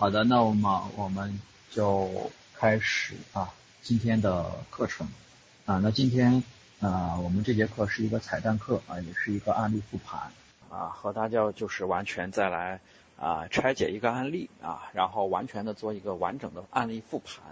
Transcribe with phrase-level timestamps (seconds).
[0.00, 0.64] 好的，那我们
[0.96, 1.38] 我们
[1.70, 2.08] 就
[2.54, 3.52] 开始啊
[3.82, 5.06] 今天的课程
[5.66, 5.78] 啊。
[5.82, 6.42] 那今天
[6.80, 10.32] 啊我们这节课是一个彩蛋课啊，也是一个案例复盘
[10.70, 12.80] 啊，和大家就是完全再来
[13.18, 17.44] 啊拆解一个案例啊，然后完全的做一个完整的案例复盘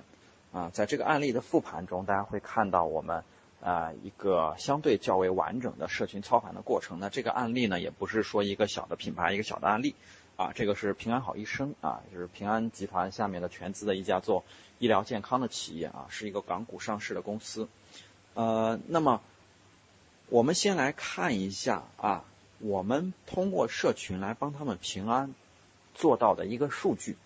[0.59, 0.71] 啊。
[0.73, 3.25] 在这个案例的复盘中，大家会看到我们
[3.61, 6.99] 啊一个相对较为完整的社群操盘的过程。
[6.99, 9.95] 那这个案例呢，也不是说一个小的品牌，一个小的案例。
[10.39, 14.45] 啊，这个是平安好医生啊，就是平安集团下面的全资的一家做
[14.79, 17.69] 医疗健康的企业啊，是一个港股上市的公司。
[18.35, 19.21] 呃，那么
[20.29, 22.25] 我们先来看一下啊，
[22.61, 25.35] 我们通过社群来帮他们平安
[25.97, 27.17] 做到的一个数据。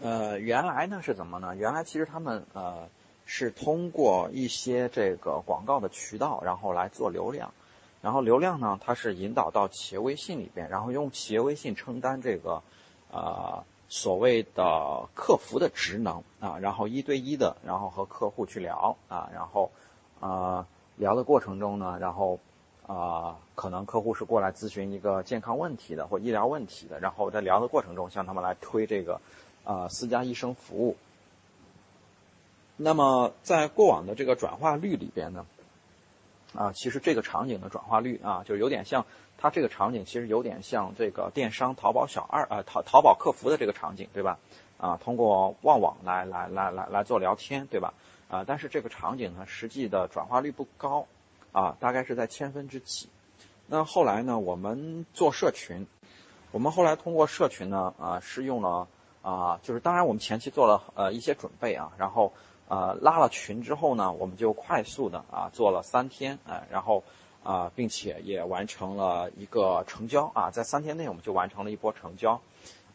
[0.00, 1.56] 呃，原来呢是怎么呢？
[1.56, 2.88] 原来其实他们呃
[3.26, 7.52] 是通过一些这个广告的渠道，然后来做流量。
[8.04, 12.62] 然后流量呢，它是引导到企业微信里边，然后用企业微信承担这个，
[13.10, 19.70] 呃，所谓的客服的职能啊，然后一对一的，然后和客户去聊啊，然后，
[20.20, 22.38] 呃，聊的过程中呢，然后，
[22.86, 29.18] 啊，可能客户是过来咨询一个健康问题的或医疗问题的，然后在聊的过程中向他们来推这个，
[29.64, 30.94] 呃，私家医生服务。
[32.76, 35.46] 那么在过往的这个转化率里边呢？
[36.54, 39.04] 啊，其实这个场景的转化率啊，就有点像
[39.38, 44.38] 它这个场景，其实有点像这个电商淘宝小二啊，淘淘宝客服的这个场景，对吧？
[44.78, 47.92] 啊，通过旺网来来来来来做聊天，对吧？
[48.28, 51.06] 啊，但是这个场景呢，实际的转化率不高，
[51.52, 53.08] 啊，大概是在千分之几。
[53.66, 55.86] 那后来呢，我们做社群，
[56.52, 58.86] 我们后来通过社群呢，啊，是用了
[59.22, 62.32] 啊，就是当然我们前期做了呃一些准备啊，然后。
[62.66, 67.04] 呃，拉了群之后呢，我们就快速的啊做了三天，呃，然后
[67.42, 72.40] 啊，并且也完成了一个成交啊，在三天内我们就完成了一波成交，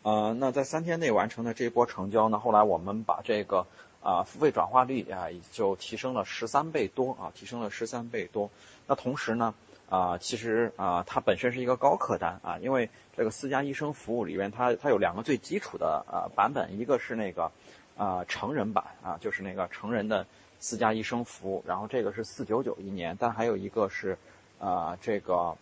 [0.02, 3.68] 呃，那在三天内完成的这一波成交呢，后来我们把这个
[4.02, 8.50] 啊付费转化率啊就提升了十三倍多啊，提升了十三倍多。
[8.88, 9.54] 那同时呢，
[9.88, 17.52] 啊，其实啊它本身是一个高客单啊，因为这个私家医生服务里面它它有两个最基础的呃版本，一个是那个。
[18.00, 20.26] 啊，成人版啊，就是那个成人的
[20.58, 24.18] 私家医生服务，然后这个是四九九一年，但还有一个是，
[24.58, 25.58] 呃，这个，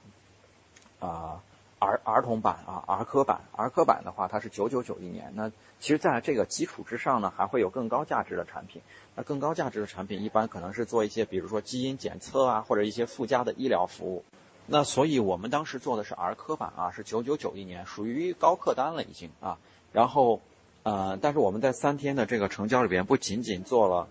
[0.99, 1.41] 啊，
[1.79, 5.33] 儿儿童版啊，儿科版，儿科版的话它是九九九一年。
[5.35, 5.49] 那
[5.79, 8.83] 其实在这个基础之上呢，还会有更高价值的产品。
[9.15, 14.23] 那更高价值的产品一般可能是做一些，比如说基因检测啊，或者一些附加的医疗服务。
[14.67, 19.57] 那所以我们当时做的是儿科版啊，是九九九一年，属于高客单了已经啊，
[19.91, 20.39] 然后。
[20.87, 24.07] 呃，但是我们在三天的这个成交里边，不仅仅做了，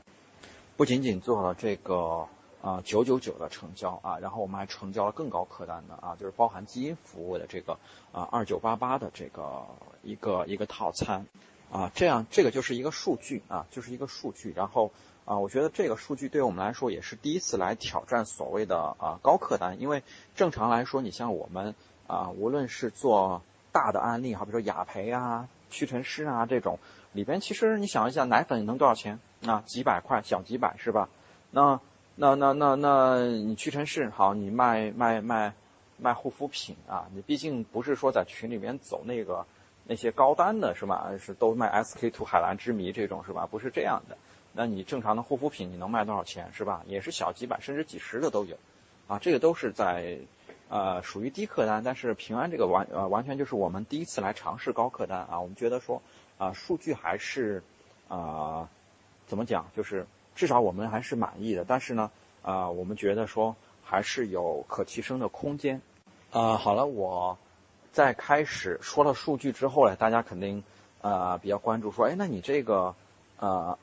[0.77, 2.29] 不仅仅做了这个
[2.61, 7.79] 啊九九九的成交啊，然后我们还成交了更高客单的啊，就是包含基因服务的这个
[8.13, 9.65] 啊二九八八的这个
[10.03, 11.25] 一个一个套餐
[11.73, 14.53] 啊，这样这个就是一个数据啊，就是一个数据。
[14.55, 14.93] 然后
[15.25, 20.03] 啊，我觉得这个数据对我们来说也是第一次来挑战所谓的啊高客单，因为
[20.35, 21.75] 正常来说，你像我们
[22.07, 23.41] 啊，无论是做
[23.73, 25.49] 大的案例，好比说雅培啊。
[25.71, 26.78] 屈臣氏啊，这种
[27.12, 29.62] 里边其实你想一下，奶粉能多少钱啊？
[29.66, 31.09] 几百块，小几百是吧？
[31.50, 31.81] 那
[32.15, 35.54] 那那那那你屈臣氏好，你卖卖卖
[35.99, 37.06] 卖护肤品啊？
[37.15, 39.47] 你毕竟不是说在群里面走那个
[39.84, 41.10] 那些高单的是吧？
[41.19, 43.47] 是都卖 SK two 海蓝之谜这种是吧？
[43.47, 44.16] 不是这样的。
[44.53, 46.83] 那你正常的护肤品你能卖多少钱是吧？
[46.87, 48.56] 也是小几百甚至几十的都有，
[49.09, 50.19] 啊，这个都是在。
[50.69, 56.03] 呃，属于低客单，但是平安这个完呃完全就是我们第一次来尝试高客单啊，我们觉得说
[56.38, 57.62] 啊数据还是
[58.09, 58.69] 啊
[59.28, 62.10] 怎么讲，就是至少我们还是满意的，但是呢
[62.43, 63.54] 啊我们觉得说
[63.84, 65.81] 还是有可提升的空间
[66.32, 66.56] 啊。
[66.56, 67.38] 好了，我
[67.93, 70.65] 在开始说了数据之后呢，大家肯定
[71.00, 72.97] 呃比较关注说，哎，那你这个
[73.38, 73.78] 呃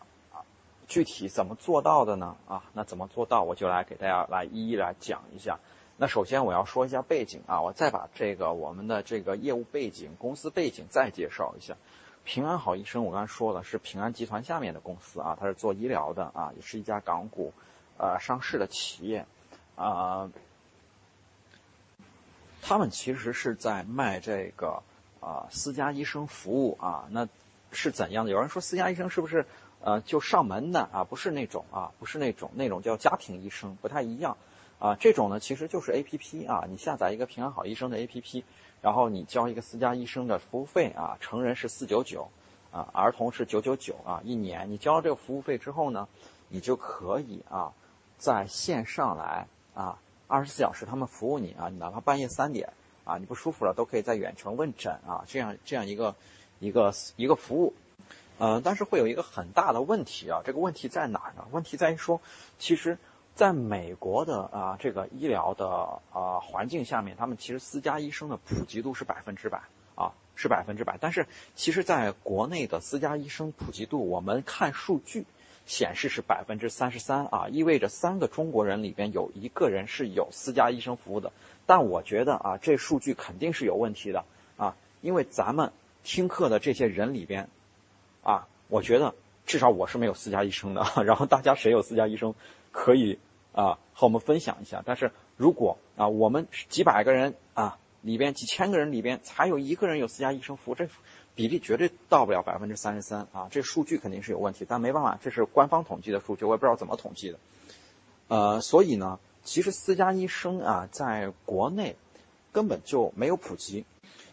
[0.88, 2.36] 具体怎么做到的呢？
[2.48, 5.58] 啊，那怎么做到，我就来给大家来一一来讲一下。
[5.98, 11.76] 那首先我要说一下背景啊，我再把这个我们的这个业务背景、公司背景再介绍一下。
[12.26, 17.54] 平安好医生，我刚才说了是平安集团下面的公司啊，它是做医疗的啊，也是一家港股
[17.98, 19.26] 呃上市的企业
[19.76, 20.32] 啊。
[22.62, 24.82] 他们其实是在卖这个
[25.20, 27.28] 啊私家医生服务啊，那
[27.72, 28.32] 是怎样的？
[28.32, 29.46] 有人说私家医生是不是
[29.82, 31.04] 呃就上门的啊？
[31.04, 34.38] 不是那种啊，不是那种，那种叫家庭医生，不太一样。
[34.84, 38.44] 啊，这种呢其实就是 A P P 啊，你下载一个平安好医生的 A P P，
[38.82, 42.28] 然后你交一个私家医生的服务费啊，成人是四九九，
[42.70, 46.10] 啊，儿童是九九九啊，一年你交了这个服务费之后呢，
[46.50, 47.72] 你就可以啊，
[48.18, 49.98] 在线上来啊，
[50.28, 52.74] 二十四小时他们服务你啊，你哪怕半夜三点
[53.06, 56.14] 啊，你不舒服了都可以在远程问诊啊，这样这样一个
[56.60, 57.74] 一个一个服务。
[58.40, 61.48] 呃，但是会有一个很大的问题啊，这个问题在哪儿呢？
[61.52, 62.20] 问题在于说，
[62.60, 62.98] 其实
[63.36, 65.68] 在美国的啊这个医疗的
[66.12, 69.62] 啊环境下面，他们其实私家医生的普及度是百分之百
[69.96, 70.98] 啊，是百分之百。
[71.00, 75.26] 但是其实在国内的私家医生普及度，我们看数据。
[75.66, 81.32] 显示是百分之三十三啊，意味着三个中国人里边有一个人是有私家医生服务的。
[81.66, 84.26] 但我觉得啊，这数据肯定是有问题的
[84.58, 85.72] 啊，因为咱们
[86.04, 87.48] 听课的这些人里边，
[88.24, 89.16] 啊，我觉得
[89.46, 90.86] 至少我是没有私家医生的。
[91.06, 92.36] 然后大家谁有私家医生，
[92.74, 93.18] 可以
[93.54, 94.84] 啊和我们分享一下。
[94.86, 100.90] 但是如果啊我们几百个人啊里边几千个人里边才有一个人有私家医生服务，这。
[101.36, 103.48] 比例绝对到不了百分之三十三啊！
[103.50, 107.40] 这数据肯定是有问题，但没办法，这是官方统计的数据，我也不知道怎么统计的。
[108.28, 111.96] 呃，所以呢，其实私家医生啊，在国内
[112.52, 113.84] 根本就没有普及，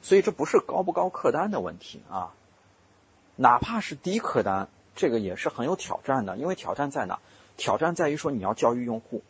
[0.02, 2.34] 所以这不是高不高客单的问题啊。
[3.34, 7.18] 哪怕是低客单，这个也是很有挑战的，因为挑战在哪？
[7.60, 9.22] 挑战在于说你要教育用户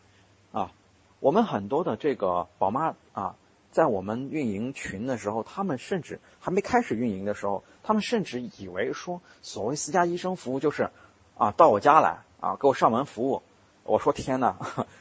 [0.52, 0.72] 啊。
[1.18, 3.34] 我们很多的这个宝妈啊。
[3.72, 10.90] 在我们运营群的时候，他们甚至还没开始运营的时候，他们甚至以为说所谓私家医生服务就是，
[11.38, 13.42] 啊，到我家来啊，给我上门服务。
[13.84, 14.56] 我说天哪，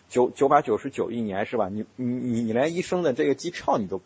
[0.08, 1.68] 九 九百九十九一年是吧？
[1.68, 4.02] 你你你连医生的这个机票你都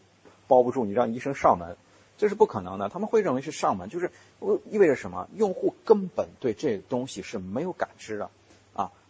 [0.48, 1.76] 包不住，你让医生上门，
[2.18, 2.88] 这是不可能的。
[2.88, 4.12] 他们会认为是上门，就是
[4.72, 5.28] 意味着什么？
[5.36, 8.30] 用户根本对这东西是没有感知的，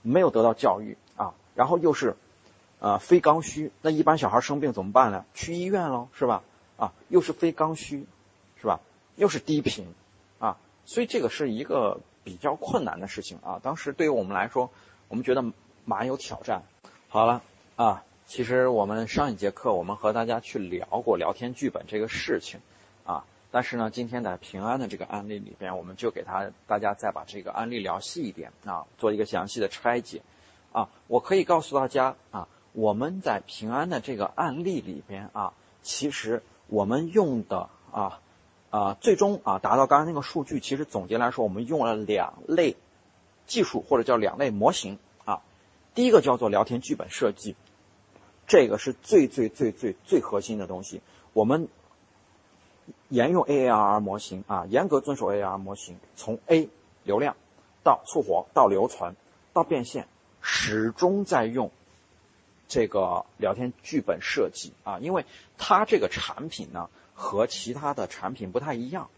[0.03, 2.15] 没有得到教育啊，然后又是。
[2.79, 5.23] 啊，非刚需，那一般小孩生病怎么办呢？
[5.33, 6.43] 去医院喽，是吧？
[6.75, 8.05] 啊，又是非刚需，
[8.59, 8.81] 是吧？
[9.15, 9.87] 又是低频，
[10.37, 13.61] 啊，所以这个是一个比较困难的事情啊。
[13.63, 14.69] 当时对于我们来说，
[15.07, 15.45] 我们觉得
[15.85, 16.63] 蛮有挑战。
[17.07, 17.41] 好了，
[17.77, 22.59] 啊，其实我们上一节课我们和大家去聊过聊天剧本这个事情，
[23.53, 30.23] 但是呢，今天在平安的这个案例里边，我们就给他大家再把这个案例聊细一点啊，做一个详细的拆解，
[30.71, 32.47] 啊，我可以告诉大家啊。
[32.71, 35.53] 我们在平安的这个案例里边啊，
[35.83, 38.19] 其实我们用的啊
[38.71, 42.75] 啊，最终啊达到刚才那个数据，其实总结来说，我们用了两类
[43.45, 45.43] 技术或者叫两类模型啊。
[45.93, 47.55] 第一个叫做聊天剧本设计，
[48.47, 51.03] 这个是最最最最最核心的东西。
[51.33, 51.67] 我们
[53.09, 56.69] 沿用 AARR 模型啊，严格遵守 AARR 模型，从 A
[57.03, 57.35] 流量
[57.83, 59.15] 到促活到留存
[59.53, 60.07] 到变现，
[60.41, 61.71] 始终在用。
[62.69, 65.25] 这个聊天剧本设计啊，因为
[65.59, 69.09] 它这个产品呢和其他的产品不太一样，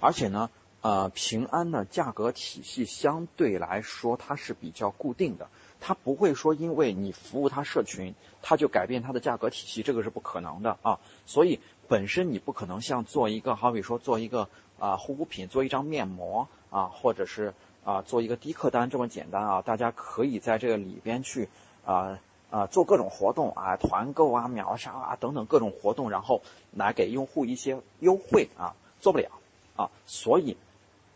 [0.00, 0.50] 而且呢，
[0.82, 5.48] 呃，平安的价格体系相对来说它是比较固定的，
[5.80, 10.98] 它不会说因为你服务它社群，它就改变它的价格体系，这个是不可能的啊。
[11.24, 11.60] 所以
[11.90, 14.48] 本身你不可能像做一个，好比说做一个
[14.78, 17.52] 啊护肤品，做一张面膜啊，或者是
[17.84, 19.60] 啊做一个低客单这么简单啊。
[19.60, 21.48] 大家可以在这个里边去
[21.84, 22.18] 啊。
[22.50, 26.42] 啊，做各种活动啊，团购啊，秒杀啊等等各种活动，然后
[26.72, 29.30] 来给用户一些优惠啊，做不了
[29.76, 30.56] 啊，所以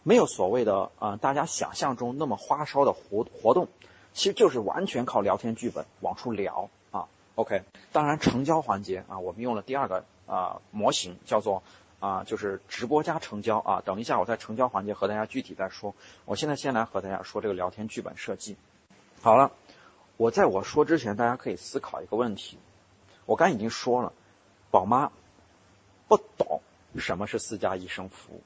[0.05, 3.67] 没有所谓的啊，大家想象中那么花哨的活活动，
[4.12, 7.09] 其实就是完全靠聊天剧本往出聊啊。
[7.35, 11.62] OK，当然成交环节啊，我们用了第二个啊模型，叫做
[12.00, 13.82] 啊就是直播加成交啊。
[13.85, 15.94] 等一下我在成交环节和大家具体再说，
[16.25, 18.56] 我现在先来和大家说这个聊天剧本设计。
[19.20, 19.51] 好了。
[20.17, 22.56] 我在我说之前，大家可以思考一个问题。
[23.27, 24.13] 我刚已经说了，
[24.70, 25.10] 宝妈
[26.06, 26.60] 不懂
[26.96, 28.43] 什么是私家医生服务，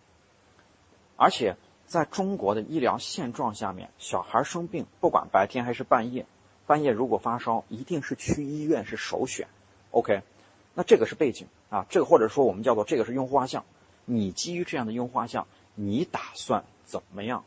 [1.18, 6.24] 而且在中国的医疗现状下面，小孩生病不管白天还是半夜，
[6.66, 9.46] 半夜如果发烧，一定是去医院是首选。
[9.90, 10.22] OK，
[10.72, 13.64] 那这个是背景啊，这个或者说我们叫做这个是用户画像。
[14.04, 17.44] 你基于这样的用户画像，你打算怎么样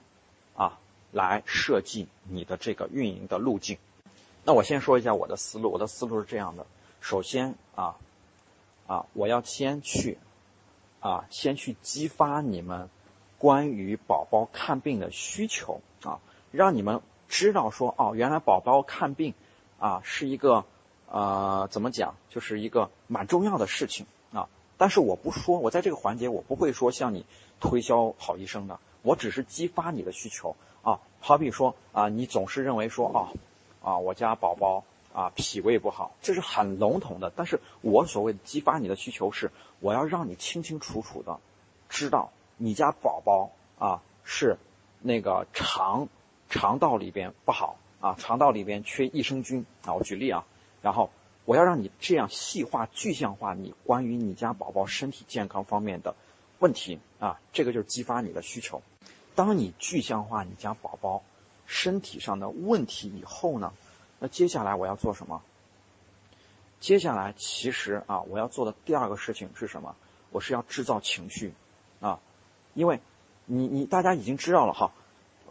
[0.55, 0.77] 啊
[1.11, 3.77] 来设计你的这个运营的路径？
[4.43, 6.67] 那我先说一下我的思路，我的思路是这样的：
[6.99, 7.95] 首先啊，
[8.85, 10.19] 啊，我要先去
[10.99, 12.89] 啊，先去激发你们
[13.39, 16.19] 关于宝宝看病的需求啊，
[16.51, 19.33] 让你们知道说哦，原来宝宝看病
[19.79, 20.65] 啊是一个
[21.11, 24.47] 呃怎么讲，就是一个蛮重要的事情啊。
[24.77, 27.25] 但是我不说，我在这个环节我不会说向你
[27.59, 30.99] 推销好医生的，我只是激发你的需求啊。
[31.19, 33.29] 好比说啊，你总是认为说哦。
[33.83, 37.31] 啊，我家宝宝啊脾胃不好，这是很笼统的。
[37.35, 39.49] 但是我所谓的激发你的需求是，
[39.79, 41.39] 我要让你清清楚楚的
[41.89, 43.49] 知道你家宝宝
[43.79, 44.57] 啊是
[45.01, 46.09] 那个肠
[46.47, 49.95] 肠道里边不好啊，肠道里边缺益生菌啊。
[49.95, 50.45] 我举例啊，
[50.81, 51.09] 然后
[51.45, 56.15] 我要让你这样细化具象化你关于你家宝宝身体健康方面的
[56.59, 58.81] 问题啊，这个就是激发你的需求。
[59.35, 61.23] 当你具象化你家宝宝
[61.65, 63.73] 身体上的问题以后呢，
[64.19, 65.41] 那接下来我要做什么？
[66.79, 69.95] 接下来其实啊，我要做的第二个事情是什么？
[70.31, 71.53] 我是要制造情绪
[71.99, 72.19] 啊，
[72.73, 72.99] 因为
[73.45, 74.91] 你你大家已经知道了哈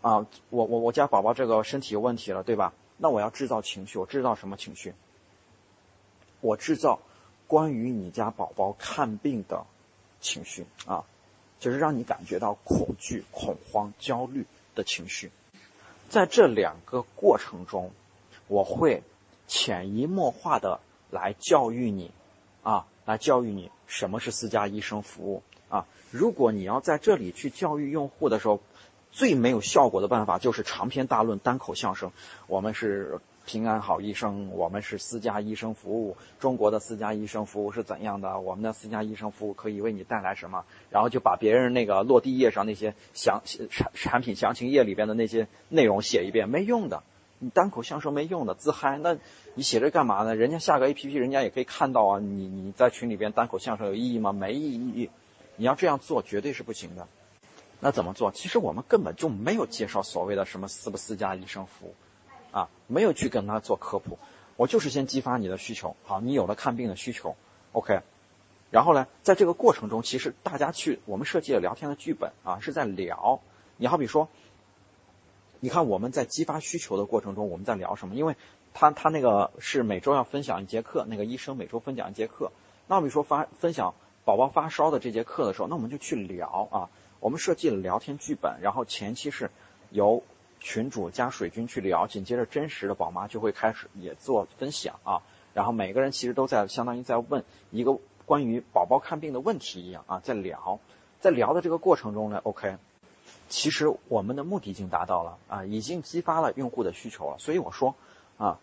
[0.00, 2.72] 啊，我我我家宝宝这个身体有问题了，对吧？
[2.96, 4.94] 那我要制造情绪，我制造什么情绪？
[6.40, 7.00] 我制造
[7.47, 9.66] 关于你家宝宝看病的
[10.20, 11.04] 情绪啊，
[11.59, 15.30] 就是让你感觉到恐惧、恐慌、焦虑的情绪。
[16.09, 17.90] 在这两个过程中，
[18.49, 19.02] 我会
[19.47, 20.80] 潜移默化的
[21.11, 22.11] 来教育你
[22.62, 25.87] 啊，来教育你什么是私家医生服务啊。
[26.11, 28.61] 如果你要在这里去教育用户的时候，
[29.12, 32.12] 最没有效果的办法就是长篇大论、单口相声。
[32.47, 36.16] 我们是平安好医生，我们是私家医生服务。
[36.38, 38.38] 中国的私家医生服务是怎样的？
[38.38, 40.64] 我们的私家医生服务可以为你带来什么？
[40.90, 47.02] 然后就把别人那个落地页上那些详产产品详情页里边的那些内容写一遍，没用的。
[47.38, 48.99] 你单口相声没用的，自嗨。
[48.99, 49.16] 那
[49.54, 50.37] 你写这干嘛呢？
[50.37, 52.18] 人家下个 A P P，人家也可以看到啊。
[52.20, 54.32] 你你在群里边单口相声有意义吗？
[54.32, 55.11] 没意义。
[55.56, 57.09] 你要这样做绝对是不行的。
[57.80, 58.30] 那怎么做？
[58.30, 61.94] 其实我们根本就没有介绍所谓的什么私不私家医生服务，
[62.52, 64.19] 啊，没有去跟他做科普。
[64.57, 67.37] 我就是先激发你的需求，好，你有了看病的需求
[67.73, 68.00] ，OK。
[68.71, 73.40] 然后呢，在这个过程中，其实大家去我们设计了聊天的剧本啊，是在聊。
[73.78, 74.28] 你好比说，
[75.61, 78.14] 你看我们在激发需求的过程中，我们在聊什么？
[78.14, 78.37] 因为
[78.75, 82.52] 他他那个是每周要分享一节课，那个医生每周分享一节课。
[82.87, 86.90] 那我比说发分享宝宝发烧的这节课的时候，那我们就去聊啊。
[87.19, 89.50] 我们设计了聊天剧本，然后前期是
[89.90, 90.23] 由
[90.61, 95.23] 群主加水军去聊，紧接着真实的宝妈就会开始也做分享啊，
[95.55, 100.79] 然后每个人其实都在相当于在问一个关于宝宝看病的问题一样啊，在聊，
[101.19, 102.76] 在聊的这个过程中呢，OK，
[103.49, 107.97] 其实我们的目的已经达到了啊，已经激发了用户的需求了，所以我说
[108.38, 108.59] 啊，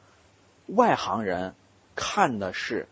[0.68, 1.56] 外行人
[1.96, 2.88] 看的是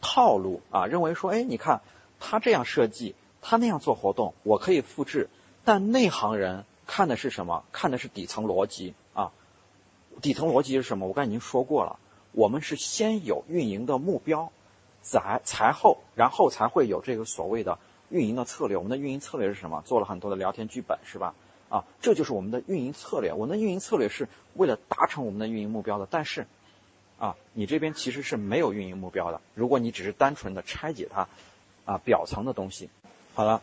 [0.00, 1.82] 套路啊，认为说，哎，你看
[2.20, 3.14] 他这样设计。
[3.40, 5.30] 他那样做活动，我可以复制，
[5.64, 7.64] 但内行人看的是什么？
[7.70, 9.30] 看的是底层逻辑啊。
[10.20, 11.06] 底层逻辑是什么？
[11.06, 12.00] 我刚才已经说过了，
[12.32, 14.50] 我们是先有运营的目标，
[15.02, 17.78] 才才后，然后才会有这个所谓的
[18.08, 18.76] 运营的策略。
[18.76, 19.82] 我们的运营策略是什么？
[19.84, 21.34] 做了很多的聊天剧本，是吧？
[21.68, 23.34] 啊，这就是我们的运营策略。
[23.34, 26.08] 我们的运营策略是为了达成我们的运营目标的。
[26.10, 26.46] 但是，
[27.18, 29.42] 啊，你这边其实是没有运营目标的。
[29.54, 31.28] 如果你只是单纯的拆解它，
[31.84, 32.88] 啊，表层的东西。
[33.34, 33.60] 好了，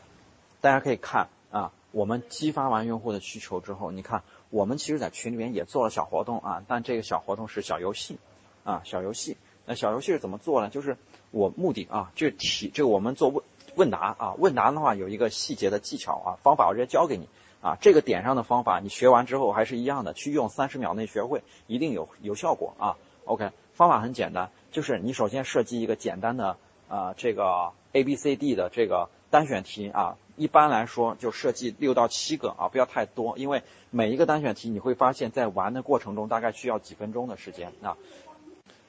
[0.61, 8.19] 大家可以看啊，我们激发完用户的需求之后，你看我们其实在群里面也做了小活动啊，但这个小活动是小游戏
[8.65, 9.37] 啊，小游戏。
[9.65, 10.69] 那小游戏是怎么做呢？
[10.69, 10.97] 就是
[11.31, 13.41] 我目的啊，这题这个我们做问
[13.75, 17.29] 问答啊，问答的话有一个细节的技巧啊，方法我直接教给你
[17.61, 22.97] 啊，这个点上的方法你学完之后还是一样的，去用三十秒内学会，一定有有效果啊。
[23.23, 26.57] OK，方法很简单，就是你首先设计一个简单的
[26.89, 29.09] 啊这个 A B C D 的这个。
[29.35, 37.97] 单选题啊，一般来说就设计六到七个啊，不要太多，因为每一个单选题你会发现在玩的过程中大概需要几分钟的时间啊。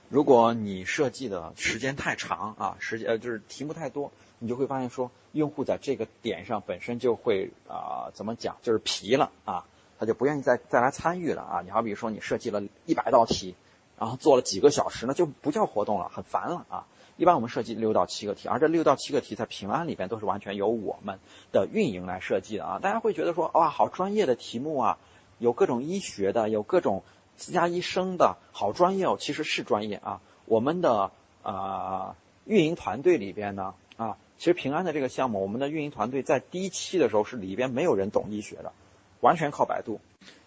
[0.09, 9.67] 如果你设计的时间太长啊，时间呃就是题目太多，你就会发现说用户在这个点上本身就会啊怎么讲，就是疲了啊，
[9.99, 11.62] 他就不愿意再再来参与了啊。
[11.62, 13.57] 你好比说你设计了一百道题，
[13.99, 16.87] 然后做了几个小时，那就不叫活动了，很烦了啊。
[17.16, 21.18] 一般我们设计六到七个题，而这六到七个题在平安里边都是完全由我们
[21.50, 22.78] 的运营来设计的啊。
[22.78, 24.99] 大家会觉得说，哇，好专业的题目啊，
[25.38, 27.04] 有各种医学的，有各种
[27.38, 29.16] 私家医生的，好专业哦。
[29.18, 30.20] 其实是专业啊。
[30.44, 31.11] 我们的
[31.42, 38.73] 呃运营团队里边呢，啊，其实平安的这个项目，我们的运营团队在第一期的时候是里边没有人懂医学的，
[39.20, 40.00] 完全靠百度。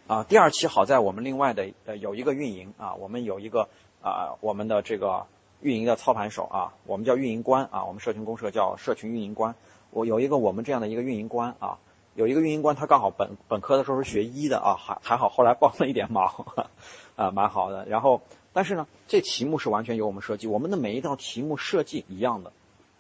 [0.06, 3.70] 啊，第二期好在我们另外的呃有一个运营啊，我们有一个
[4.04, 5.26] 啊我们的这个。
[5.62, 9.56] 运营的操盘手啊，我们叫运营官啊，我们社群公社叫社群运营官。
[9.92, 11.80] 我有一个我们这样的一个运营官啊，
[12.16, 16.46] 有一个运营官，他刚好本本科的时候是学医的啊，还还好，后来帮了一点忙，
[17.18, 17.86] 啊，蛮好的。
[17.88, 18.22] 然后，
[18.54, 22.52] 但是呢，这题目是完全由我们设计，我们的每一道题目设计一样的，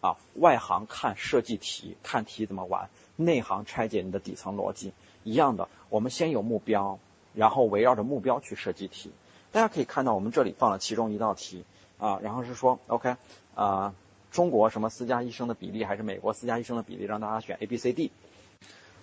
[0.01, 4.91] 啊，外行看设计题，看题怎么玩，内行拆解你的底层逻辑
[5.23, 5.69] 一样的。
[5.89, 6.99] 我们先有目标，
[7.33, 9.11] 然后围绕着目标去设计题。
[9.51, 11.65] 大家可以看到，我们这里放了其中一道题。
[12.00, 13.15] 啊，然后是说，OK，
[13.53, 13.94] 啊，
[14.32, 18.12] 中国什么私家医生的比例，还是美国私家医生的比例，让大家选 A、B、C、D。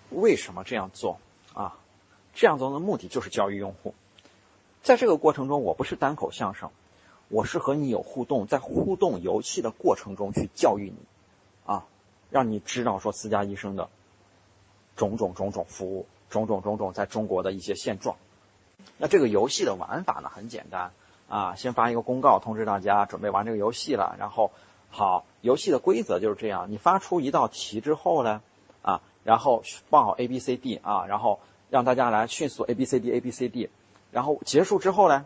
[0.09, 1.19] 为什么这样做？
[1.53, 1.77] 啊，
[2.33, 3.93] 这样做的目的就是教育用户。
[4.81, 6.71] 在这个过程中，我不是单口相声，
[7.29, 10.97] 我是和你有互动，在互动游戏的过程中去教育你，
[11.65, 11.85] 啊，
[12.29, 13.89] 让你知道说私家医生的
[14.95, 18.15] 种种种种服务，种种种种在中国的一些现状。
[18.97, 20.93] 那这个游戏的玩法呢，很简单
[21.27, 24.51] 啊，先发一个公告通知大家准备玩这个游戏了，然后
[24.89, 28.41] 好，游戏的规则就是这样，你发出一道题之后呢，
[28.81, 33.69] 啊，然后放好 A B C D 啊，然后让大家来迅速 A B C D A B C D，
[34.11, 35.25] 然后结束之后呢，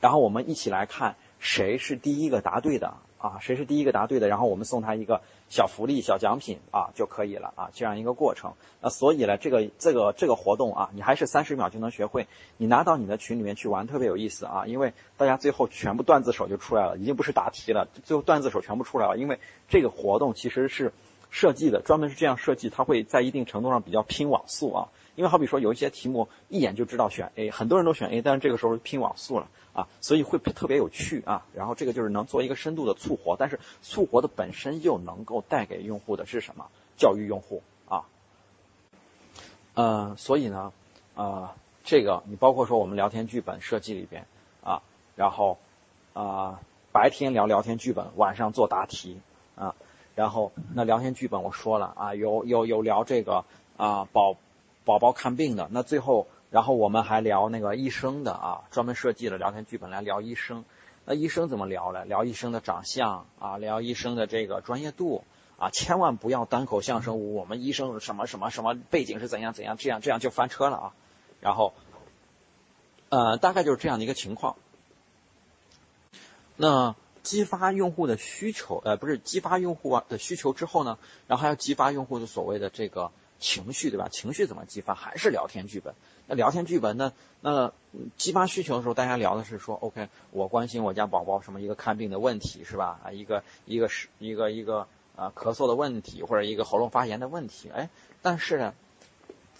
[0.00, 2.94] 然后我们一起来看谁是第一个答对的。
[3.24, 8.52] 啊，谁是第一个答对的，然后我们送他一个小福利、小奖品啊就可以了啊，这样一个过程。
[8.82, 12.26] 那所以呢，这个这个这个活动啊，你还是三十秒就能学会，
[12.58, 19.40] 你拿到你的群里面去玩特别有意思啊，因为大家最后全部段子手就出来了，已经不是答题了，最后段子手全部出来了，因为
[19.70, 20.92] 这个活动其实是
[21.30, 24.88] 设计的，专门是这样设计，它会在一定程度上比较拼网速啊。
[25.16, 31.46] 因为好比说有一些题目一眼就知道选 A，很多人都选 A，但是这个时候拼网速了啊，所以会特别有趣啊。
[31.54, 36.66] 然后这个就是能做一个深度的促活，但是促活的本身又能够带给用户的是什么？
[36.96, 38.06] 教育用户啊。
[39.74, 40.72] 呃，所以呢，
[41.14, 41.48] 呃，
[41.84, 44.26] 这个你包括说我们聊天剧本设计里边
[44.64, 44.82] 啊，
[45.14, 45.58] 然后
[46.12, 49.20] 啊白天聊聊天剧本，晚上做答题
[49.54, 49.76] 啊，
[50.16, 53.44] 然后那聊天剧本我说了啊，有有有聊这个
[53.76, 54.36] 啊保。
[54.84, 60.64] 宝宝看病的那最后，然后我们还聊那个医生的啊，专门设计了聊天剧本来聊医生。
[61.06, 62.04] 那医生怎么聊呢？
[62.04, 65.24] 聊医生的长相啊，聊医生的这个专业度
[65.58, 67.34] 啊，千万不要单口相声。
[67.34, 70.92] 我们医生什么什么什么背景是怎样怎样，这样这样就翻车了啊。
[71.40, 71.72] 然后，
[73.08, 74.56] 呃，大概就是这样的一个情况。
[76.56, 83.10] 那激发用户的需求，呃，不是激发用户的需求之后呢，然后还要激发用户的所谓的这个。
[83.44, 84.08] 情绪对吧？
[84.10, 84.94] 情绪怎么激发？
[84.94, 85.94] 还是聊天剧本？
[86.26, 87.12] 那聊天剧本呢？
[87.42, 87.74] 那
[88.16, 92.98] 激发需求的时候，大家聊的是说，OK，我关心我家宝宝什么一个看病的问题是吧？
[93.04, 97.68] 啊，一个一个是一个一个啊咳嗽的问题，或者一个喉咙发炎的问题。
[97.68, 97.90] 哎，
[98.22, 98.72] 但是呢，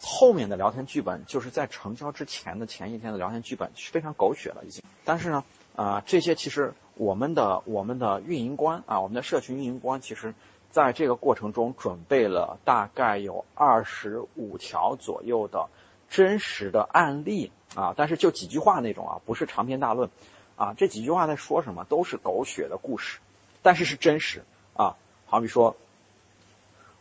[0.00, 4.82] 后面的聊天剧本就是在成交之前的前一天的聊天剧本是非常狗血了已经。
[5.04, 5.44] 但是呢，
[5.76, 10.32] 啊，这些其实我们的我们的运营官啊，我们的社群运营官其实。
[10.75, 15.69] 在这个过程中，准备了大概有二十五条左右的
[16.10, 20.10] 真实的案例啊，但是就几句话那种啊，不是长篇大论
[20.56, 20.75] 啊。
[20.76, 21.84] 这几句话在说什么？
[21.84, 23.21] 都是狗血的故事，
[23.63, 24.43] 但是是真实
[24.76, 24.97] 啊。
[25.26, 25.76] 好比说，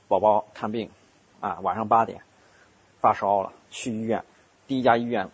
[0.07, 0.91] 宝宝看病
[1.39, 2.21] 啊，晚上八点
[3.01, 4.23] 发烧了，去医院，
[4.67, 5.31] 第一家医院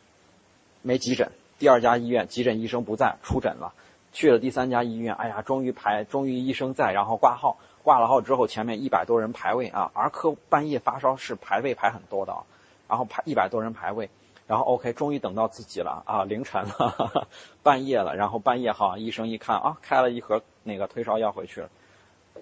[0.81, 3.73] 没急诊，第二家医院急诊医生不在，出诊了，
[4.11, 7.57] 去了第三家医院，哎呀，终于排，终于医生在，然后挂号。
[7.81, 12.43] 挂了号之后，前面一百多人排位啊，儿科半夜发烧是排位排很多的啊，
[12.89, 14.09] 然后排一百多人排位，
[14.47, 17.27] 然后 OK，终于等到自己了啊，凌晨了，
[17.63, 21.69] 半夜了，然后半夜哈，医生一看啊，开了一盒那个退烧药回去了，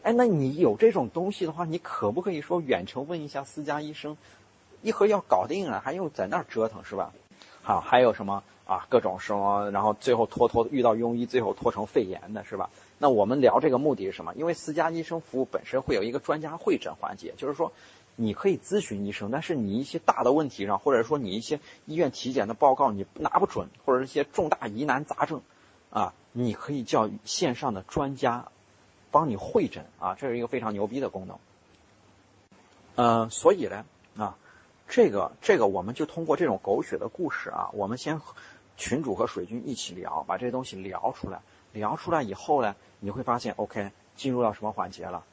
[0.02, 4.18] 哎，那你有这种东西的话，你可不可以说远程问一下私家医生，
[4.82, 7.14] 一盒药搞定了，还用在那儿折腾是吧？
[7.68, 12.70] 啊，还有什么啊，各种什么，然后最后拖拖遇到庸医，最后拖成肺炎的是吧？
[12.98, 14.34] 那我们聊这个目的是什么？
[14.36, 17.74] 因为私家医生服务本身会有一个专家会诊环节，就是说，
[18.16, 25.42] 你可以咨询医生，但是你一些大的问题上，或者说你一些医院体检的报告你拿不准，或者一些重大疑难杂症，
[25.90, 28.48] 啊，你可以叫线上的专家
[29.12, 31.38] 帮你会诊啊，这是一个非常牛逼的功能。
[32.96, 33.86] 呃，所以呢，
[34.18, 34.38] 啊，
[34.88, 38.20] 这个这个我们就通过这种狗血的故事啊，我们先
[38.78, 41.42] 群主和水军一起聊，把这些东西聊出来。
[41.74, 45.24] 聊出来以后呢，你会发现，OK，进入到什么环节了，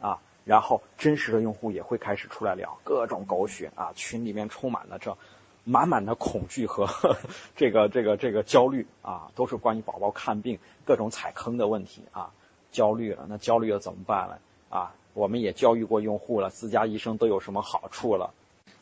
[0.00, 5.16] 啊，然后真实的用户也会开始出来聊各种狗血啊，群里面充满了这
[5.64, 6.86] 满满的恐惧和
[7.56, 12.32] 这个这个这个焦虑啊，都是关于宝宝看病各种踩坑的问题啊，
[12.70, 14.38] 焦虑了，那焦虑了怎么办呢？
[14.68, 18.34] 啊，我们也教育过用户了，自家医生都有什么好处了？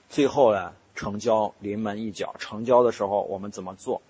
[0.08, 4.02] 最后呢，成交临门一脚，成交的时候我们怎么做？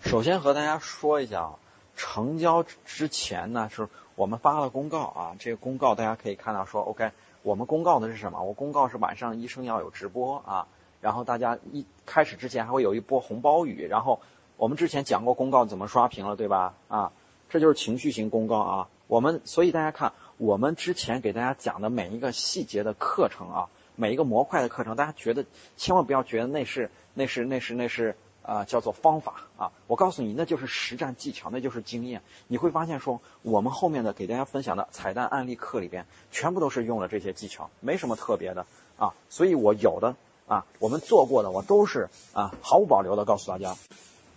[0.00, 1.54] 首先和大家说一下啊。
[1.96, 5.36] 成交之前呢，是我们发了公告啊。
[5.38, 7.10] 这个公告大家可以看到说，OK，
[7.42, 8.42] 我们公告的是什么？
[8.42, 10.66] 我公告是晚上医生要有直播啊。
[11.02, 13.86] 然后大家一开始之前还会有一波红包雨。
[13.86, 14.20] 然后
[14.56, 16.72] 我们之前讲过公告怎么刷屏了，对吧？
[16.88, 17.12] 啊，
[17.50, 18.88] 这就是情绪型公告啊。
[19.06, 23.68] 我们所以大家看，我们之前给大家讲的每一个细节的课程啊，
[24.00, 25.44] 每一个模块的课程，大家觉得
[25.76, 28.16] 千万不要觉得那是那是那是那是。
[28.42, 29.70] 啊，叫做方法啊！
[29.86, 32.22] 我告诉你，那就是实战技巧，那就是经验。
[32.48, 38.64] 你会发现，说我们后面的给大家分享的彩蛋案例课里边，全部都是用了这些技巧，没什么特别的
[38.96, 39.12] 啊。
[39.28, 40.16] 所以我有的
[40.48, 43.76] 啊，我们做过的，我都是啊，毫无保留的告诉大家。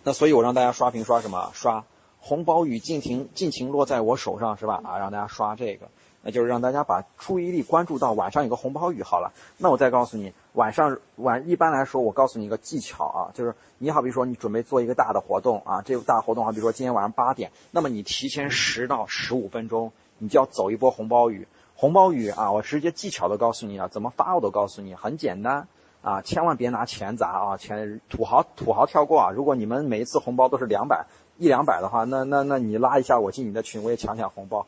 [0.04, 1.50] 那所以我让大家刷屏刷什么？
[1.54, 1.84] 刷
[2.20, 4.82] 红包雨尽情尽情落在我手上，是吧？
[4.84, 5.88] 啊，让大家刷这个
[6.24, 9.32] 那就是让大家把注意力关注到晚上有个红包雨好了。
[9.58, 21.46] 那我再告诉你，晚上晚一般来说，我告诉你一个技巧啊，就是你好比说你准备做一个大的活动啊，这个大活动好比说今天晚上八点，那么你提前十到十五分钟，你就要走一波红包雨。
[21.76, 25.66] 红包雨啊，我直接技巧都告诉你了，怎么发我都告诉你，很简单
[26.02, 29.30] 啊，千万别拿钱砸啊，钱土豪土豪跳过啊。
[29.30, 34.66] 如果你们每一次红包都是两百一两百的话，那那那你拉一下我进你的群，我也抢抢红包，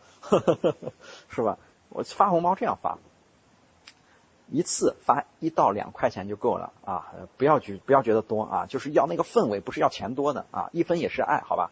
[1.28, 1.58] 是吧？
[1.88, 2.98] 我发红包这样发，
[4.50, 11.70] 一次发一到两块钱就够了啊，不要觉不要觉得多啊，就是要那个氛围，不是要钱多的啊，一分也是爱好吧，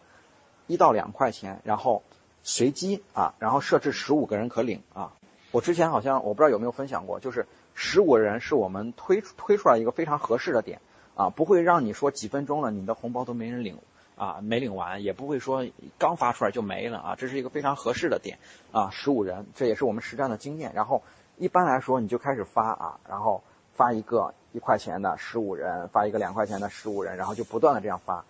[0.69, 2.03] 一到两块钱，然后
[2.43, 5.13] 随机啊，然后设置十五个人可领啊。
[5.51, 10.81] 我之前好像我不知道有没有分享过，就是十五个人是我们推推出来一个非常合适的点
[11.17, 13.77] 啊，不会让你说几分钟了你的红包都没人领
[14.17, 15.67] 啊，没领完，也不会说
[15.99, 18.39] 刚发出来就没了啊，这是一个非常合适的点
[18.73, 20.73] 啊，十五人，这也是我们实战的经验。
[20.75, 21.03] 然后
[21.37, 23.43] 一般来说你就开始发啊，然后
[23.75, 28.25] 发一个一块钱的十五人，发一个两块钱的十五人，然后就不断的这样发，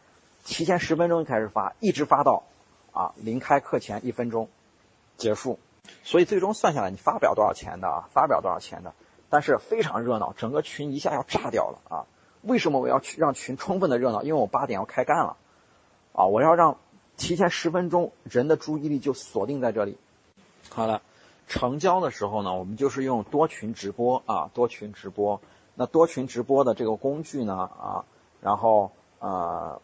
[0.45, 2.45] 提前十分钟就开始发，一直发到
[2.93, 4.49] 啊临开课前一分钟
[5.17, 5.59] 结束。
[6.03, 8.95] 所以最终算下来，你发不了多少钱的啊，发不了多少钱的，
[9.29, 12.07] 但是非常热闹，整个群一下要炸掉了啊！
[12.41, 14.23] 为什么我要去让群充分的热闹？
[14.23, 15.37] 因为我八点要开干了，
[16.15, 16.79] 啊，我要让
[17.17, 19.99] 提前十分钟人的注意力就锁定在这里。
[20.71, 21.03] 好了，
[21.49, 25.41] 成交的时候呢，我们就是用多群直播啊，多群直播。
[25.75, 28.05] 那多群直播的这个工具呢啊，
[28.41, 29.81] 然后呃，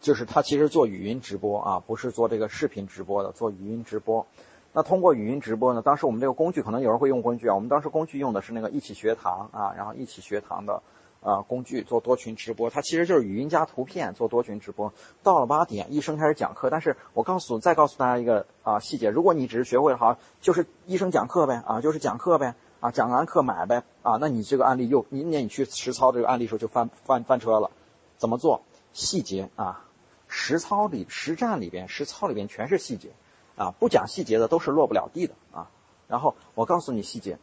[0.00, 4.26] 就是它其实做语音直播啊，不是做这个视频直播的，做语音直播。
[4.72, 5.82] 那通过语音直播呢？
[5.82, 10.82] 当时我们这个工具可能有人会用工具啊，我们当时工具用的是那个一起学堂啊，然后一起学堂的
[11.20, 14.92] 啊工具做多群直播，它其实就是语音加图片做多群直播。
[15.22, 27.70] 到了八点，医生开始讲课，但是我告诉再告诉大家一个啊细节，如果你只是学会了好，就是医生讲课呗啊，就是讲课呗啊，讲完课买呗啊，那你这个案例又明年你去实操这个案例的时候就翻翻翻车了。
[28.18, 28.62] 怎么做？
[28.92, 29.84] 细节啊，
[30.28, 33.10] 实操里实战里边实操里边全是细节。
[33.56, 35.70] 啊，不讲细节的都是落不了地的啊。
[36.08, 37.38] 然后我告诉你细节，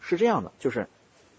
[0.00, 0.88] 是这样的，就是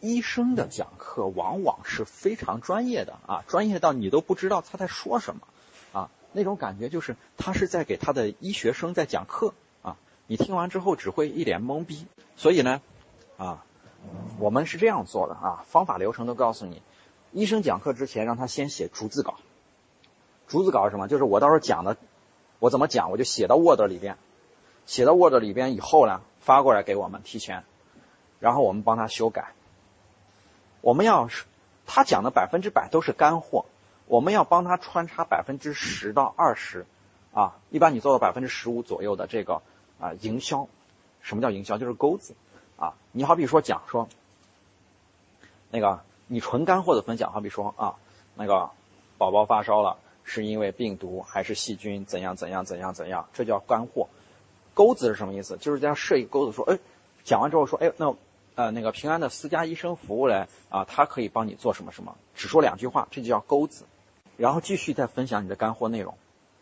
[0.06, 5.48] 医生的讲课往往是非常专业的啊，专业到你都不知道他在说什么
[5.94, 9.98] 啊，那种感觉就是他是在给他的医学生在讲课啊。
[10.28, 12.06] 你听完之后只会一脸懵逼。
[12.36, 12.82] 所以呢，
[13.38, 13.66] 啊，
[14.38, 16.84] 我们是这样做的啊，方法流程都告诉你。
[17.32, 19.40] 医生讲课之前让他先写逐字稿，
[20.48, 21.08] 逐字稿是什么？
[21.08, 21.98] 就是我到时候讲的。
[22.60, 24.18] 我怎么讲，我就写到 Word 里边，
[24.86, 27.64] 写到 Word 里边以后呢，发过来给我们提前，
[28.40, 29.54] 然后我们帮他修改。
[30.86, 31.46] 我们要是
[31.88, 33.66] 他讲的百分之百都是干货，
[34.06, 36.86] 我们要帮他穿插百分之十到二十，
[37.34, 39.64] 啊，一般你做到百分之十五左右的这个
[40.00, 40.68] 啊营销。
[41.24, 41.80] 什么叫营销？
[41.80, 42.36] 就是钩子
[42.78, 42.94] 啊。
[43.12, 44.08] 你好比说讲说，
[45.72, 47.96] 那个你纯干货的分享，好比说啊，
[48.36, 48.70] 那个
[49.18, 49.98] 宝宝发烧了。
[50.24, 52.06] 是因为病毒还是细菌？
[52.06, 53.28] 怎样怎样怎样怎样？
[53.34, 54.08] 这叫干货。
[54.76, 55.58] 钩子是什么意思？
[55.58, 56.78] 就是这样设一个钩子，说，哎，
[57.24, 58.16] 讲完之后说，哎，那
[58.56, 62.16] 呃那个平安的私家医生服务嘞啊，他可以帮你做什么什么？
[62.36, 63.86] 只说两句话，这就叫钩子。
[64.38, 66.18] 然后继续再分享你的干货内容，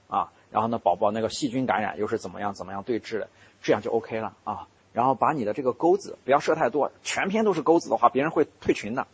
[0.07, 3.29] 啊，然后呢，宝宝那个细菌感染又是怎么样怎么样对治的？
[3.61, 4.67] 这样就 OK 了啊。
[4.91, 9.07] 然后把你的这个钩子不要设太多，全篇都是钩子的话，别人会退群的，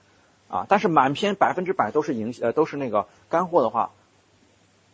[0.50, 0.66] 啊。
[0.68, 3.92] 但是满篇百分之百都是营呃都是那个干货的话。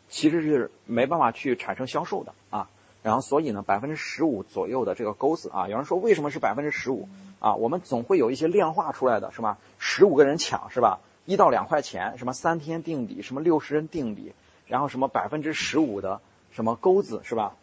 [0.07, 2.69] 其实是没办法去产生销售的啊，
[3.05, 7.07] 然后所以呢，百分之十五左右的这个钩子啊，有人说为什么是百分之十五
[7.39, 7.53] 啊？
[7.53, 9.59] 我们总会有一些量化出来的是吧？
[9.77, 11.01] 十五个人抢是吧？
[11.23, 14.33] 一到两块钱，什么三天定底，什么六十人定底，
[14.65, 17.53] 然后什么百分之十五的什么钩子是吧？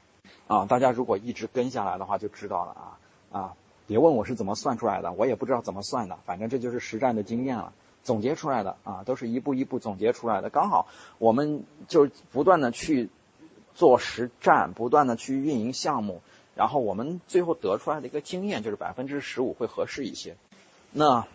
[0.46, 2.98] 啊，大家如果一直跟下来的话就知道了啊
[3.32, 3.54] 啊，
[3.88, 7.72] 别问我是怎么算出来的，我也不知道怎么算的，反正这就是实战的经验了。
[8.04, 10.50] 总结出来的啊，都是一步一步总结出来的。
[10.50, 10.86] 刚好
[11.18, 13.10] 我们就不断的去
[13.74, 16.22] 做实战，不断的去运营项目，
[16.54, 20.36] 然后我们最后得出来的一个经验就是百分之十五会合适一些。
[20.90, 21.26] 那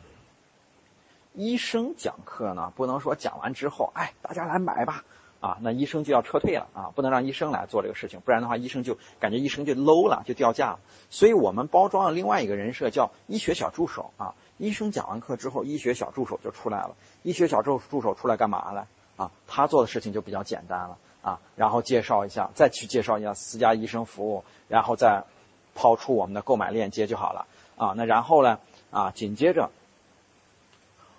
[1.33, 5.03] 医生讲课呢，不能说讲完之后，哎，大家来买吧。
[5.39, 10.79] 啊，那医生就要撤退了啊，不能让医生来做这个事情，不然的话，医生就感觉医生就 low 了，就掉价了。
[11.11, 14.33] 所以我们包装了另外一个人设，叫医学小助手啊。
[14.57, 16.95] 医生讲完课之后，医学小助手就出来了。
[17.21, 18.87] 医学小助助手出来干嘛了？
[19.15, 25.23] 啊，他做的事情就比较简单了啊，然后介绍一下，再去介绍一下私家医生服务，然后再
[25.75, 27.93] 抛出我们的购买链接就好了啊。
[27.97, 28.59] 那然后呢？
[28.89, 29.69] 啊，紧接着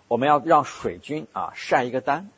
[0.08, 2.30] 我们要让水军啊晒一个单。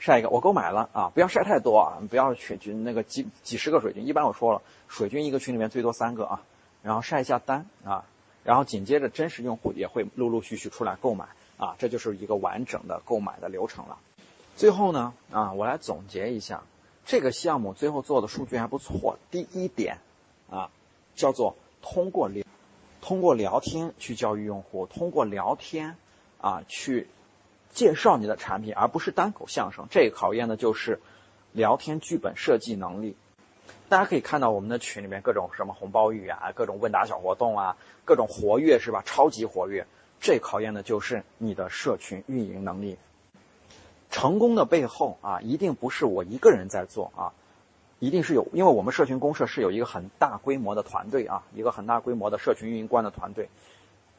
[0.00, 6.42] 晒一个，我购买了啊，不要晒太多啊，不要水军那个几几十个水军，一般我说了，水军一个群里面最多三个啊，
[6.82, 8.04] 然后晒一下单啊，
[8.44, 11.24] 然后紧接着真实用户也会陆陆续续出来购买
[11.56, 13.98] 啊，这就是一个完整的购买的流程了。
[14.54, 16.62] 最后呢啊，我来总结一下，
[17.08, 19.18] 这个项目最后做的数据还不错。
[19.30, 19.96] 第一点
[20.50, 20.70] 啊，
[21.14, 22.44] 叫做通过聊
[23.00, 25.96] 通过聊天去教育用户，通过聊天
[26.38, 27.08] 啊去。
[27.70, 29.86] 介绍你的产品，而不是单口相声。
[29.90, 31.00] 这考验的就是
[31.52, 33.16] 聊天剧本设计能力。
[33.88, 39.02] 大家可以看到我们的群里面各种什么红包雨啊，各种问答小活动啊，各种活跃是吧？
[39.06, 39.86] 超级活跃。
[40.20, 42.98] 这考验的就是你的社群运营能力。
[44.20, 47.32] 成功的背后啊，一定不是我一个人在做啊，
[48.00, 53.48] 一定是有，因为我们社群公社是有一个很大规模的团队啊，一个很大规模的社群运营官的团队。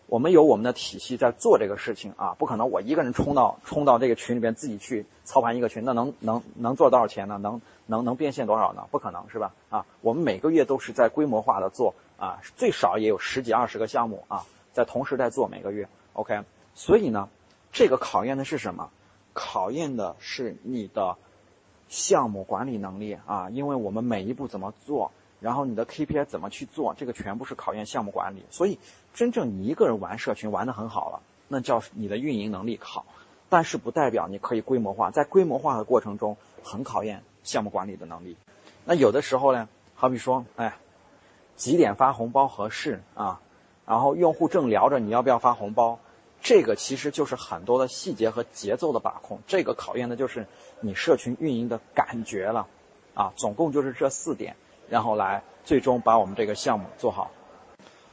[0.07, 7.37] 我们有我们的体系在做这个事情啊，不可能我一个人冲到冲到这个群里边自己去操盘一个群，那能能能做多少钱呢？
[7.37, 8.87] 能能能变现多少呢？
[8.91, 9.51] 不可能是吧？
[9.69, 15.89] 啊，我们每个月都是在规模化的做啊，最少也有十几二十个项目啊，在同时在做每个月。
[16.13, 17.27] OK，所以呢，
[17.73, 18.89] 这个考验的是什么？
[19.33, 21.17] 考验的是你的
[21.87, 25.11] 项目管理能力啊，因为我们每一步怎么做。
[25.39, 26.93] 然后你的 KPI 怎么去做？
[26.97, 28.43] 这个全部是考验项目管理。
[28.49, 28.77] 所以，
[29.13, 33.05] 真正你一个人玩社群玩得很好了，那叫你的运营能力好，
[33.47, 35.11] 但是不代表你可以规模化。
[35.11, 38.35] 在规模化的过程中，很考验项目管理的能力。
[38.83, 40.75] 那有的时候呢，好比说，哎，
[41.55, 43.39] 几点发红包合适啊？
[43.85, 45.99] 然后用户正聊着你要不要发红包，
[46.41, 49.39] 这个其实就是很多的细节和节奏的把控。
[49.47, 50.47] 这个考验的就是
[50.79, 52.67] 你社群运营的感觉了
[53.13, 53.33] 啊。
[53.35, 54.55] 总共就是这四点。
[54.89, 57.29] 然后来最终把我们这个项目做好。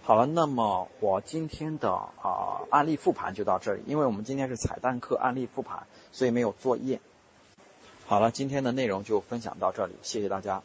[0.02, 7.00] 好了，那么我今天的啊案例复盘就到这里，因为我们今天是彩蛋课案例复盘，所以没有作业。
[8.06, 10.62] 好了，今天的内容就分享到这里，谢谢大家。